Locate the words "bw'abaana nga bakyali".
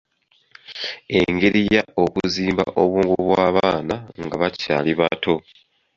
3.27-4.91